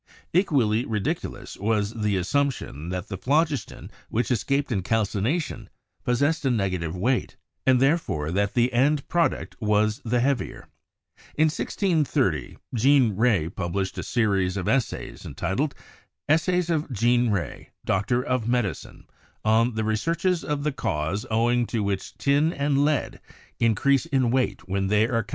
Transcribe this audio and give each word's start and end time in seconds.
Equally 0.33 0.83
ridiculous 0.83 1.57
was 1.57 1.93
the 1.93 2.17
assumption 2.17 2.89
that 2.89 3.07
the 3.07 3.19
phlogiston 3.19 3.91
which 4.09 4.31
escaped 4.31 4.71
in 4.71 4.81
calcination 4.81 5.69
possessed 6.03 6.43
a 6.43 6.49
nega 6.49 6.79
tive 6.81 6.95
weight, 6.95 7.37
and 7.67 7.79
therefore 7.79 8.31
that 8.31 8.55
the 8.55 8.73
end 8.73 9.07
product 9.07 9.55
was 9.61 10.01
the 10.03 10.19
heavier. 10.19 10.67
In 11.35 11.49
1630 11.49 12.57
Jean 12.73 13.15
Rey 13.15 13.47
published 13.47 13.95
a 13.99 14.01
series 14.01 14.57
of 14.57 14.67
essays 14.67 15.23
entitled: 15.23 15.75
'Essays 16.27 16.71
of 16.71 16.91
Jean 16.91 17.29
Rey, 17.29 17.69
Doctor 17.85 18.23
of 18.23 18.47
Medicine, 18.47 19.05
on 19.45 19.75
the 19.75 19.83
Re 19.83 19.95
searches 19.97 20.43
of 20.43 20.63
the 20.63 20.71
Cause 20.71 21.27
owing 21.29 21.67
to 21.67 21.83
which 21.83 22.17
Tin 22.17 22.51
and 22.51 22.83
Lead 22.83 23.19
in 23.59 23.75
crease 23.75 24.07
in 24.07 24.31
Weight 24.31 24.67
when 24.67 24.87
they 24.87 25.03
are 25.05 25.21
calcined.' 25.21 25.29